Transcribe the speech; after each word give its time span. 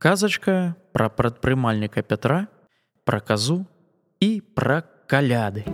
Казачка 0.00 0.72
пра 0.96 1.10
прадпрымальніка 1.12 2.00
Пятра, 2.00 2.46
пра 3.04 3.20
казу 3.20 3.66
і 4.16 4.40
пра 4.56 4.80
каляды. 5.04 5.68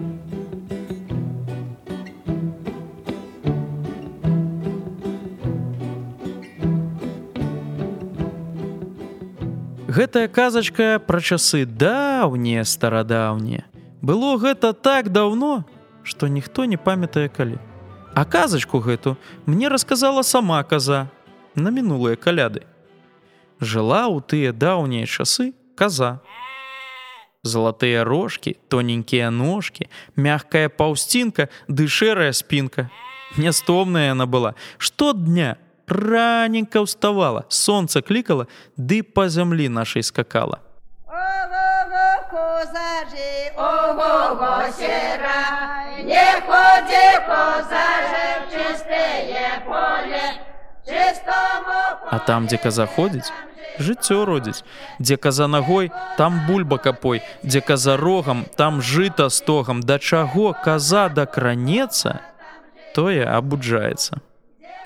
Гэтая 9.87 10.27
казачка 10.27 10.99
пра 10.99 11.23
часы 11.23 11.63
даўнія 11.63 12.67
старадаўнія. 12.67 13.63
Было 14.03 14.35
гэта 14.43 14.75
так 14.75 15.15
даўно, 15.15 15.63
што 16.03 16.27
ніхто 16.27 16.67
не 16.67 16.75
памятае 16.75 17.31
калі. 17.31 17.63
А 18.11 18.27
казачку 18.27 18.83
гэту 18.83 19.15
мне 19.47 19.71
расказала 19.71 20.27
сама 20.27 20.65
каза 20.67 21.07
на 21.55 21.71
мінулыя 21.71 22.19
каляды. 22.19 22.67
Жыла 23.61 24.09
ў 24.13 24.21
тыя 24.21 24.51
даўнія 24.53 25.07
часы 25.09 25.53
каза. 25.77 26.21
Залатыя 27.47 28.03
рожкі, 28.05 28.57
тоненькія 28.69 29.31
ножкі, 29.31 29.87
мягкая 30.17 30.69
паўсцінка 30.69 31.49
ды 31.69 31.87
шэрая 31.87 32.33
спінка. 32.33 32.91
Нястомная 33.37 34.11
яна 34.13 34.27
была, 34.27 34.55
штодня 34.79 35.57
раненька 35.87 36.83
ўставала, 36.83 37.47
сонца 37.49 38.03
клікала, 38.03 38.51
ды 38.77 39.03
па 39.03 39.29
зямлі 39.29 39.69
нашай 39.69 40.03
скакала. 40.03 40.59
Козажі, 42.27 43.55
ого 43.57 44.67
сера, 44.75 45.45
не 46.05 46.43
ході 46.47 47.07
козаже 47.27 48.27
в 48.43 48.53
чистеє 48.53 49.63
поле, 49.65 50.27
чистому 50.85 51.79
А 52.11 52.19
там, 52.19 52.47
дзе 52.47 52.57
каза 52.57 52.87
ходзіць, 52.87 53.33
жыццё 53.79 54.25
родзіць. 54.25 54.65
Дзе 54.99 55.17
каза 55.17 55.47
нагой, 55.47 55.91
там 56.17 56.47
бульба 56.47 56.79
капой, 56.79 57.23
дзе 57.43 57.61
каза 57.61 57.97
рогам, 57.97 58.47
там 58.57 58.83
жыта 58.83 59.29
стогам, 59.29 59.81
да 59.83 59.99
чаго 59.99 60.55
каза 60.65 61.09
дакранецца, 61.09 62.21
тое 62.95 63.25
абуджаецца. 63.25 64.21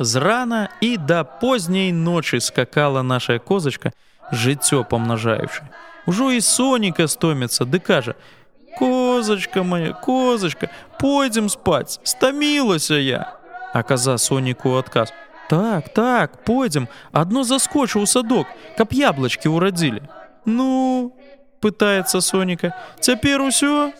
З 0.00 0.16
рана 0.16 0.68
і 0.80 0.96
да 0.96 1.24
позняй 1.24 1.92
ночы 1.92 2.40
скакала 2.40 3.02
наша 3.02 3.38
козачка, 3.38 3.92
жыццё 4.32 4.84
памнажаючы. 4.84 5.62
Ужо 6.06 6.32
і 6.32 6.40
соніка 6.40 7.08
стоміцца, 7.08 7.64
ды 7.64 7.78
кажа: 7.78 8.14
«Козачка 8.78 9.62
моя, 9.62 9.92
козачка, 9.92 10.70
пойдзем 10.98 11.48
спаць, 11.48 12.00
стамілася 12.02 12.94
я. 12.94 13.36
А 13.74 13.82
каза 13.82 14.18
соніку 14.18 14.74
адказ: 14.78 15.12
«Так, 15.50 15.88
так, 15.88 16.44
пойдзем, 16.44 16.86
адно 17.10 17.42
заскочыў 17.42 18.06
у 18.06 18.06
садок, 18.06 18.46
каб 18.78 18.92
яблачкі 18.94 19.50
ўрадзілі. 19.50 19.98
Ну, 20.46 21.10
пытаецца 21.58 22.20
Соніка, 22.22 22.70
цяпер 23.02 23.42
усё? 23.42 23.90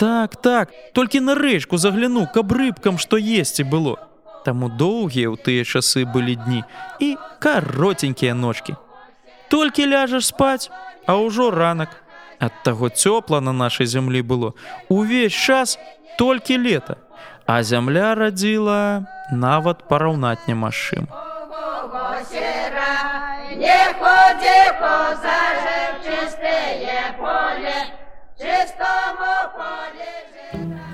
Так, 0.00 0.40
так, 0.40 0.72
толькі 0.96 1.20
на 1.20 1.34
рэчку 1.36 1.76
загляну, 1.76 2.24
каб 2.24 2.56
рыбкам 2.56 2.96
што 2.96 3.20
есці 3.20 3.68
было. 3.68 4.00
Таму 4.48 4.72
доўгія 4.72 5.28
ў 5.28 5.36
тыя 5.36 5.68
часы 5.68 6.08
былі 6.08 6.40
дні 6.40 6.64
і 7.04 7.20
каротенькія 7.36 8.32
ночкі. 8.32 8.72
Толькі 9.52 9.84
ляжаш 9.92 10.32
спаць, 10.32 10.72
а 11.04 11.20
ўжо 11.20 11.52
ранак. 11.52 12.00
Ад 12.40 12.64
таго 12.64 12.88
цёпла 12.88 13.44
на 13.44 13.52
нашай 13.52 13.84
зямлі 13.84 14.24
было. 14.24 14.56
Увесь 14.88 15.36
час 15.36 15.76
толькі 16.16 16.56
лета, 16.64 16.96
а 17.46 17.62
зямля 17.62 18.14
радзіла 18.14 19.04
нават 19.32 19.84
параўнаць 19.88 20.48
няма 20.48 20.70
з 20.70 20.74
чым. 20.74 21.04
ого 21.10 22.24
сера, 22.24 22.96
не 23.56 23.80
ході 24.00 24.60
козаже 24.80 25.78
в 25.92 26.04
чистеє 26.04 27.14
поле, 27.18 27.76
чистому 28.38 29.34
полі 29.56 30.12
жита. 30.32 30.84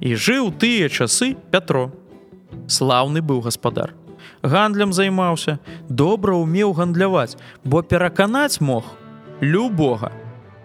І 0.00 0.14
жыў 0.14 0.50
тыя 0.58 0.88
часы 0.88 1.36
Пятро. 1.50 1.92
Слаўны 2.66 3.22
быў 3.22 3.40
гаспадар. 3.40 3.94
Гандлем 4.42 4.92
займаўся, 4.92 5.58
добра 5.88 6.34
ўмеў 6.34 6.74
гандляваць, 6.74 7.36
бо 7.64 7.82
пераканаць 7.82 8.60
мог 8.60 8.84
любога. 9.44 10.12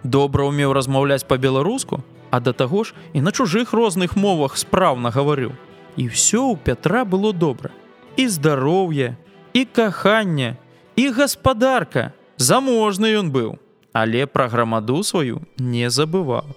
Добра 0.03 0.47
ўмеў 0.47 0.71
размаўляць 0.71 1.27
па-беларуску, 1.27 1.99
а 2.31 2.39
да 2.39 2.53
таго 2.53 2.87
ж 2.87 2.95
і 3.13 3.19
на 3.25 3.35
чужых 3.35 3.75
розных 3.75 4.15
мовах 4.15 4.55
спраўна 4.55 5.11
гаварыў. 5.11 5.51
І 5.99 6.07
ўсё 6.07 6.55
ў 6.55 6.57
Пятра 6.63 7.03
было 7.03 7.33
добра. 7.35 7.75
І 8.15 8.31
здароўе, 8.31 9.19
і 9.53 9.65
каханне, 9.65 10.55
і 10.95 11.11
гаспадарка. 11.11 12.15
Заможны 12.39 13.11
ён 13.19 13.35
быў, 13.35 13.59
але 13.91 14.23
пра 14.23 14.47
грамаду 14.47 15.03
сваю 15.03 15.43
не 15.59 15.91
забываў 15.91 16.47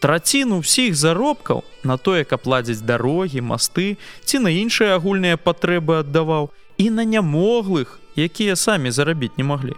траціну 0.00 0.64
ўсіх 0.64 0.96
заробкаў 0.96 1.62
на 1.84 1.96
тое, 2.00 2.24
каб 2.24 2.48
ладзіць 2.48 2.82
дарогі, 2.82 3.44
масты 3.44 4.00
ці 4.24 4.40
на 4.40 4.50
іншыя 4.50 4.96
агульныя 4.96 5.36
патрэбы 5.36 6.00
аддаваў 6.00 6.50
і 6.80 6.86
на 6.96 7.04
нямоглых, 7.04 8.00
якія 8.16 8.56
самі 8.56 8.90
зарабіць 8.90 9.36
не 9.36 9.44
маглі. 9.44 9.76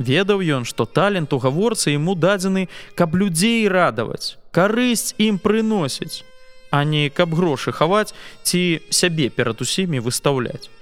Ведаў 0.00 0.40
ён, 0.40 0.64
што 0.64 0.88
талент 0.88 1.32
у 1.36 1.38
гаворцы 1.38 1.92
яму 1.92 2.16
дадзены, 2.16 2.68
каб 2.96 3.14
людзей 3.20 3.68
радаваць, 3.68 4.40
карысць 4.50 5.12
ім 5.20 5.36
прыносіць, 5.36 6.24
а 6.72 6.84
не 6.88 7.12
каб 7.12 7.36
грошы 7.36 7.68
хаваць 7.76 8.16
ці 8.42 8.80
сябе 8.88 9.28
перад 9.28 9.60
усімі 9.60 10.00
выстаўляць. 10.00 10.72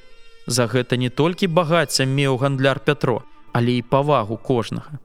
За 0.46 0.70
гэта 0.70 0.94
не 0.96 1.10
толькі 1.10 1.50
багацця 1.50 2.06
меў 2.06 2.38
гандляр 2.38 2.78
Пятро, 2.78 3.26
але 3.52 3.82
і 3.82 3.82
павагу 3.82 4.38
кожнага. 4.38 5.02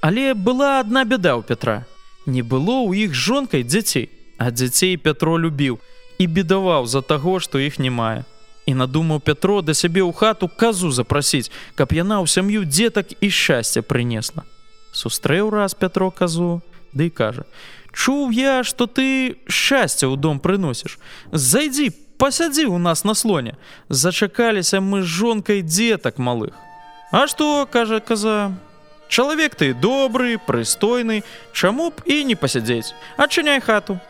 Але 0.00 0.32
была 0.32 0.80
адна 0.80 1.04
бяда 1.04 1.36
ў 1.36 1.44
Пятра, 1.44 1.84
Не 2.26 2.42
было 2.42 2.86
ў 2.86 3.10
іх 3.10 3.14
жонкай 3.14 3.64
дзяцей, 3.66 4.08
а 4.38 4.50
дзяцей 4.54 4.96
Пятро 4.96 5.36
любіў 5.38 5.78
і 6.22 6.24
бедаваў 6.26 6.86
за 6.86 7.02
таго, 7.02 7.40
што 7.42 7.58
іх 7.58 7.78
не 7.82 7.90
мае. 7.90 8.22
І 8.66 8.74
надумаў 8.74 9.20
Пятро 9.20 9.62
да 9.62 9.74
сябе 9.74 10.02
ў 10.06 10.12
хату 10.14 10.46
казу 10.48 10.90
запрасіць, 10.90 11.50
каб 11.74 11.92
яна 11.92 12.22
ў 12.22 12.26
сям'ю 12.30 12.62
дзетак 12.62 13.16
і 13.18 13.28
шчасця 13.30 13.82
прынесла. 13.82 14.46
Сустрэў 14.92 15.50
раз 15.50 15.74
Пятро 15.74 16.10
казу, 16.10 16.62
ды 16.92 17.10
да 17.10 17.16
кажа: 17.16 17.44
«Чуў 17.92 18.30
я, 18.30 18.62
што 18.62 18.86
ты 18.86 19.36
шчасце 19.48 20.06
ў 20.06 20.16
дом 20.16 20.38
прыносіш. 20.38 20.98
Зайдзі, 21.32 21.90
пасядзі 22.16 22.70
ў 22.70 22.78
нас 22.78 23.04
на 23.04 23.14
слоне. 23.14 23.58
Зачакаліся 23.88 24.78
мы 24.78 25.02
з 25.02 25.10
жонкай 25.10 25.62
дзетак 25.66 26.22
малых. 26.22 26.54
А 27.10 27.26
што, 27.26 27.66
кажа 27.66 28.00
каза, 28.00 28.54
Чалавек 29.12 29.54
ты 29.54 29.74
добры, 29.74 30.38
прыстойны, 30.40 31.20
чаму 31.52 31.90
б 31.92 32.00
і 32.08 32.24
не 32.24 32.32
пасядзець, 32.32 32.96
адчыняй 33.20 33.60
хату. 33.60 34.00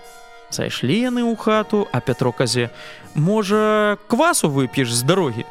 Зайшлі 0.53 0.97
яны 1.09 1.25
ў 1.25 1.33
хату, 1.37 1.89
а 1.93 2.01
Пятро 2.01 2.33
казе: 2.33 2.71
«Можа, 3.15 3.97
квасу 4.07 4.53
вып'еш 4.53 4.93
з 4.93 5.03
дарогі. 5.03 5.45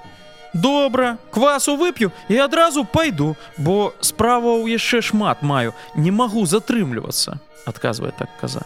Добра, 0.54 1.18
квасу 1.32 1.74
вып'ю 1.76 2.12
і 2.30 2.38
адразу 2.38 2.86
пайду, 2.86 3.36
бо 3.58 3.94
справаў 4.02 4.70
яшчэ 4.70 5.02
шмат 5.02 5.42
маю, 5.42 5.74
не 5.96 6.12
магу 6.12 6.46
затрымлівацца, 6.46 7.40
адказвае 7.66 8.14
так 8.14 8.30
каза. 8.42 8.62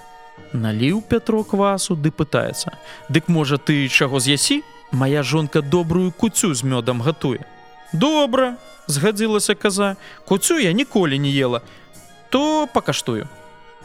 Наліў 0.51 1.01
Пятро 1.07 1.43
квасу 1.43 1.95
ды 1.95 2.11
пытаецца: 2.11 2.75
«Дык 3.09 3.31
можа 3.31 3.55
ты 3.55 3.87
чаго 3.87 4.19
з'ясі? 4.19 4.63
Мая 4.91 5.23
жонка 5.23 5.61
добрую 5.61 6.11
куцю 6.11 6.53
з 6.53 6.63
мёдам 6.63 7.01
гатуе. 7.01 7.47
Добра, 7.93 8.59
згадзілася 8.87 9.55
каза 9.55 9.95
куцю 10.25 10.59
я 10.59 10.71
ніколі 10.71 11.19
не 11.19 11.31
ела 11.31 11.61
то 12.29 12.67
пакаштую 12.73 13.27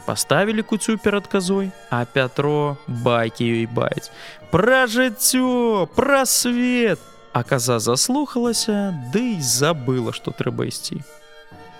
поставілі 0.05 0.61
куцю 0.61 0.97
перад 0.97 1.27
казой 1.27 1.71
а 1.89 2.05
пятро 2.05 2.77
байкі 2.87 3.45
ёй 3.45 3.65
баюць 3.65 4.11
пра 4.51 4.85
жыццё 4.87 5.87
пра 5.95 6.25
свет 6.25 6.99
а 7.33 7.43
каза 7.43 7.79
заслухалася 7.79 8.93
ды 9.13 9.37
да 9.37 9.43
забыла 9.43 10.13
што 10.13 10.31
трэба 10.31 10.67
ісці 10.67 11.01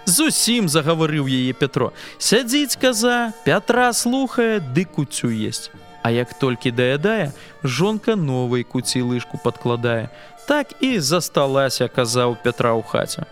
зусім 0.05 0.69
загаварыў 0.69 1.27
яе 1.27 1.53
пятро 1.53 1.93
сядзіць 2.17 2.75
каза 2.75 3.33
пятра 3.45 3.93
слухае 3.93 4.59
ды 4.59 4.85
куцю 4.85 5.29
есть 5.29 5.71
А 6.03 6.09
як 6.09 6.33
толькі 6.33 6.71
даядае 6.71 7.31
жонка 7.63 8.15
новай 8.15 8.63
куці 8.63 9.01
лыжку 9.05 9.37
падкладае 9.37 10.09
так 10.47 10.73
і 10.81 10.99
засталася 10.99 11.87
казаў 11.87 12.35
Пятра 12.43 12.73
ў 12.73 12.83
хаце. 12.83 13.23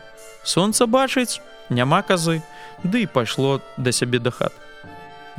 Сонца 0.43 0.85
бачыць, 0.85 1.41
няма 1.69 2.01
казы, 2.05 2.41
ды 2.83 3.03
і 3.03 3.11
пайшло 3.11 3.59
да 3.77 3.91
сябе 3.91 4.19
да 4.19 4.31
хат. 4.31 4.53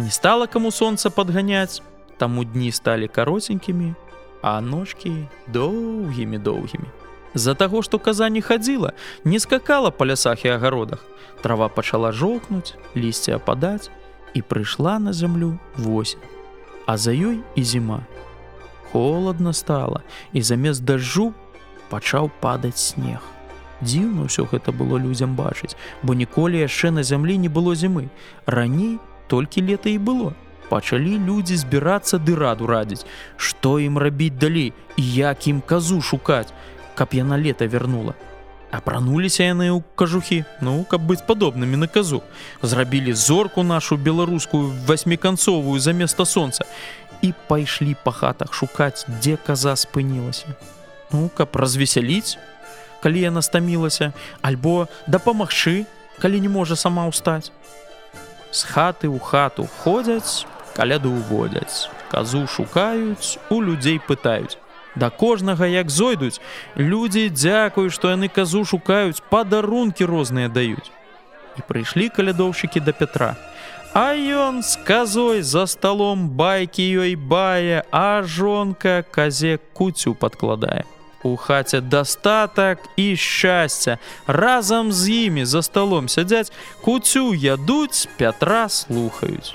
Не 0.01 0.11
стала 0.11 0.47
каму 0.47 0.71
сонца 0.73 1.11
падганяць, 1.11 1.83
таму 2.17 2.45
дні 2.45 2.73
сталі 2.73 3.09
каротенькімі, 3.09 3.95
а 4.41 4.61
ножкі 4.61 5.13
доўгімі 5.53 6.39
доўгімі. 6.39 6.89
З-за 7.35 7.55
таго, 7.55 7.83
што 7.83 7.99
каза 7.99 8.29
не 8.33 8.41
хадзіла, 8.41 8.93
не 9.25 9.41
скакала 9.45 9.91
па 9.91 10.07
лясах 10.09 10.45
і 10.45 10.57
агародах. 10.57 11.05
Трава 11.43 11.69
пачала 11.69 12.13
жоўкнуць, 12.17 12.73
лісце 12.97 13.37
ападаць 13.37 13.91
і 14.33 14.41
прыйшла 14.41 14.97
на 14.99 15.13
зямлю 15.13 15.59
восень. 15.77 16.25
А 16.87 16.97
за 16.97 17.13
ёй 17.13 17.45
і 17.55 17.65
зіма. 17.65 18.01
Холодна 18.93 19.53
стала, 19.53 20.01
і 20.33 20.41
замест 20.41 20.81
дажджу 20.81 21.35
пачаў 21.93 22.33
падаць 22.41 22.81
снег. 22.81 23.21
Дзіўна 23.85 24.33
ўсё 24.33 24.49
гэта 24.49 24.73
было 24.73 24.97
людзям 24.97 25.37
бачыць, 25.37 25.77
бо 26.01 26.17
ніколі 26.17 26.57
яшчэ 26.57 26.89
на 26.89 27.05
зямлі 27.05 27.37
не 27.37 27.53
было 27.53 27.77
зімы. 27.77 28.09
Раней 28.49 28.97
толькі 29.31 29.63
лета 29.63 29.91
і 29.95 29.99
было. 29.99 30.35
Пачалі 30.71 31.19
людзі 31.27 31.59
збірацца 31.59 32.19
ды 32.19 32.35
раду 32.39 32.67
радзіць, 32.71 33.07
што 33.37 33.79
ім 33.83 33.99
рабіць 33.99 34.39
далей 34.39 34.73
і 34.99 35.03
як 35.03 35.47
ім 35.51 35.63
казу 35.63 35.99
шукаць, 36.03 36.55
каб 36.95 37.15
яна 37.15 37.39
лета 37.39 37.67
вярнула. 37.67 38.15
Апрануліся 38.71 39.51
яны 39.51 39.67
ў 39.75 39.83
кажухі, 39.99 40.45
ну, 40.63 40.87
каб 40.87 41.03
быць 41.03 41.27
падобнымі 41.27 41.75
на 41.75 41.91
казу. 41.91 42.23
Зрабілі 42.63 43.15
зорку 43.19 43.67
нашу 43.67 43.99
беларускую 43.99 44.71
васьміканцовую 44.87 45.81
заместа 45.83 46.25
сонца 46.25 46.67
і 47.21 47.35
пайшлі 47.51 47.97
па 48.05 48.15
хатах 48.15 48.55
шукаць, 48.55 49.07
дзе 49.11 49.35
каза 49.43 49.75
спынілася. 49.75 50.55
Ну, 51.11 51.27
каб 51.35 51.59
развесяліць, 51.59 52.39
калі 53.03 53.27
яна 53.27 53.43
стамілася, 53.43 54.13
альбо 54.39 54.87
дапамагчы, 55.11 55.83
калі 56.23 56.39
не 56.39 56.49
можа 56.49 56.79
сама 56.79 57.11
ўстаць. 57.11 57.51
З 58.51 58.67
хаты 58.67 59.07
ў 59.07 59.19
хату 59.23 59.69
ходзяць, 59.83 60.47
каляду 60.75 61.13
уводзяць, 61.15 61.87
казу 62.11 62.47
шукаюць, 62.47 63.39
у 63.51 63.61
людзей 63.63 64.01
пытаюць. 64.03 64.59
Да 64.97 65.11
кожнага 65.11 65.67
як 65.71 65.91
зойдуць, 65.91 66.43
людзі 66.75 67.31
дзякуюць, 67.31 67.95
што 67.95 68.11
яны 68.11 68.27
казу 68.27 68.65
шукаюць, 68.65 69.23
падарункі 69.31 70.05
розныя 70.05 70.51
даюць. 70.51 70.91
І 71.59 71.63
прыйшлі 71.63 72.11
калядоўшчыкі 72.11 72.83
да 72.83 72.93
Петра. 72.93 73.37
А 73.95 74.15
ён 74.15 74.63
з 74.63 74.79
казой 74.87 75.43
за 75.43 75.67
сталом 75.67 76.29
байкі 76.35 76.83
ёй 76.83 77.15
бае, 77.15 77.83
а 77.91 78.23
жонка 78.23 79.03
казе 79.03 79.59
куцю 79.75 80.15
падкладае. 80.15 80.87
У 81.23 81.37
хаце 81.37 81.81
дастатак 81.81 82.79
і 82.97 83.17
шчасця. 83.17 83.99
Разам 84.27 84.93
з 84.93 85.11
імі 85.11 85.45
за 85.45 85.63
сталом 85.63 86.09
сядзяць, 86.09 86.53
куцю 86.81 87.35
ядуць, 87.35 88.09
Пятра 88.17 88.69
слухаюць. 88.69 89.55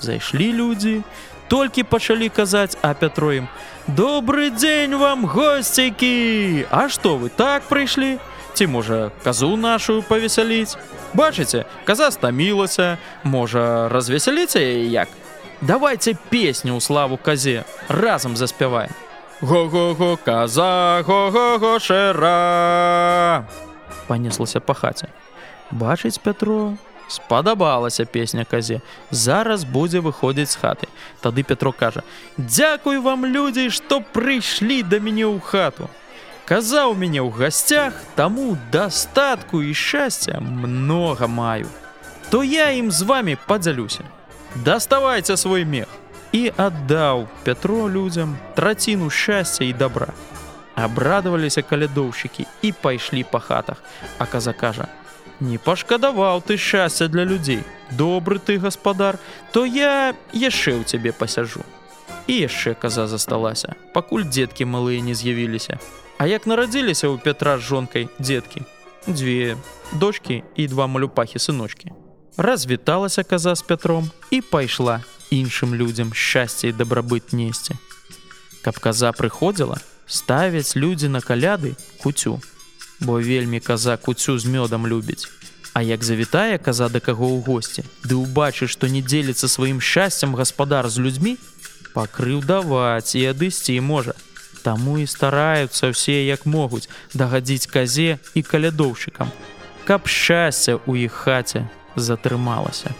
Зайшлі 0.00 0.52
людзі, 0.52 1.02
толькі 1.48 1.82
пачалі 1.82 2.28
казаць, 2.28 2.76
а 2.82 2.94
Пятро 2.94 3.32
ім: 3.32 3.48
Добры 3.86 4.50
дзень 4.50 4.96
вам 4.96 5.26
госцейкі! 5.26 6.66
А 6.70 6.88
што 6.88 7.16
вы 7.16 7.30
так 7.30 7.62
прыйшлі? 7.68 8.18
Ці 8.54 8.66
можа 8.66 9.10
казу 9.24 9.56
нашу 9.56 10.02
павесяліць? 10.02 10.76
Бачыце, 11.14 11.64
каза 11.84 12.10
стамілася, 12.10 12.98
можа 13.24 13.88
развесяліце 13.88 14.60
як? 14.90 15.08
Давайте 15.60 16.18
песню 16.28 16.76
ў 16.76 16.80
славу 16.80 17.16
казе, 17.16 17.64
разам 17.88 18.36
заспяваем. 18.36 18.92
Го-го-го, 19.42 20.16
каза, 20.24 21.02
го-го-го, 21.06 21.78
шэра! 21.78 23.44
Панеслася 24.08 24.60
па 24.60 24.72
хаце. 24.72 25.08
Бачыць 25.70 26.16
Пятро, 26.16 26.72
спадабалася 27.08 28.04
песня 28.04 28.44
казе. 28.48 28.80
Зараз 29.10 29.64
будзе 29.64 30.00
выходзіць 30.00 30.56
з 30.56 30.56
хаты. 30.56 30.88
Тады 31.20 31.42
Петро 31.42 31.72
кажа: 31.72 32.02
«Дзякуй 32.38 32.98
вам 32.98 33.26
людзей, 33.26 33.68
што 33.68 34.00
прыйшлі 34.00 34.82
да 34.82 35.04
мяне 35.04 35.28
ў 35.28 35.40
хату. 35.40 35.90
Казаў 36.48 36.94
мяне 36.96 37.20
ў 37.20 37.28
гасцях, 37.28 37.92
таму 38.14 38.56
дастатку 38.72 39.60
і 39.60 39.74
шчасця 39.74 40.40
многа 40.40 41.26
маю. 41.26 41.68
То 42.30 42.40
я 42.42 42.72
ім 42.72 42.90
з 42.90 43.02
вами 43.02 43.36
падзялюся. 43.46 44.08
Даставайце 44.64 45.36
свой 45.36 45.64
мех 45.64 45.88
і 46.36 46.52
аддаў 46.56 47.28
Пятро 47.44 47.88
людзям 47.88 48.36
траціну 48.54 49.08
шчасця 49.10 49.64
і 49.64 49.72
добра. 49.72 50.12
Абрадаваліся 50.76 51.62
калядоўшчыкі 51.64 52.44
і 52.62 52.72
пайшлі 52.82 53.24
па 53.30 53.40
хатах, 53.40 53.80
а 54.18 54.26
каза 54.26 54.52
кажа: 54.52 54.88
«Не 55.40 55.56
пашкадаваў 55.56 56.44
ты 56.44 56.58
шчасця 56.60 57.08
для 57.08 57.24
людзей. 57.24 57.64
Добры 57.90 58.38
ты 58.38 58.58
гаспадар, 58.58 59.18
то 59.52 59.64
я 59.64 60.12
яшчэ 60.32 60.76
ў 60.76 60.84
цябе 60.84 61.12
пасяжу. 61.12 61.64
І 62.26 62.36
яшчэ 62.44 62.74
каза 62.74 63.06
засталася, 63.06 63.72
пакуль 63.96 64.28
дзеткі 64.28 64.68
малыя 64.68 65.00
не 65.00 65.14
з'явіліся. 65.14 65.80
А 66.18 66.26
як 66.26 66.44
нарадзіліся 66.44 67.08
ў 67.08 67.16
Пятра 67.16 67.56
з 67.56 67.64
жонкай 67.64 68.08
дзеткі, 68.20 68.60
дзве 69.08 69.56
дочки 69.92 70.42
і 70.56 70.68
два 70.68 70.86
малюпахі 70.86 71.38
сыночки. 71.38 71.96
Развіталася 72.36 73.24
каза 73.24 73.54
з 73.56 73.62
Пятром 73.62 74.10
і 74.30 74.40
пайшла 74.40 75.00
іншым 75.30 75.74
людзям 75.74 76.12
шчасце 76.14 76.68
і 76.68 76.76
дабрабыт 76.76 77.32
несці. 77.32 77.76
Каб 78.62 78.78
каза 78.78 79.12
прыходзіла, 79.12 79.78
ставяць 80.06 80.76
людзі 80.76 81.08
на 81.08 81.20
каляды 81.20 81.76
куцю, 82.02 82.40
бо 83.00 83.20
вельмі 83.20 83.60
каза 83.60 83.96
куцю 83.96 84.38
з 84.38 84.46
мёдам 84.46 84.86
любіць. 84.86 85.28
А 85.74 85.82
як 85.82 86.04
завітае 86.04 86.58
каза 86.58 86.88
да 86.88 87.00
каго 87.00 87.28
ў 87.36 87.44
госці, 87.44 87.84
ды 88.04 88.16
ўбачыць, 88.16 88.72
што 88.72 88.88
не 88.88 89.02
дзеліцца 89.02 89.48
сваім 89.48 89.80
шчасцем 89.80 90.34
гаспадар 90.34 90.88
з 90.88 91.04
людзьмі, 91.04 91.36
пакрыўдаваць 91.92 93.16
і 93.16 93.26
адысці 93.32 93.80
можа, 93.80 94.16
Таму 94.66 94.98
і 94.98 95.06
стараюцца 95.06 95.94
ўсе 95.94 96.26
як 96.26 96.42
могуць 96.42 96.90
дагадзіць 97.14 97.70
казе 97.70 98.18
і 98.34 98.42
калядоўшчыкам, 98.42 99.30
каб 99.86 100.10
шчасце 100.10 100.74
ў 100.74 101.06
іх 101.06 101.14
хаце 101.14 101.70
затрымалася. 101.94 102.90